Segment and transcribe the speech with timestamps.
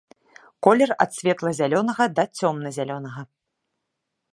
[0.67, 3.21] Колер ад светла-зялёнага да цёмна-зялёнага.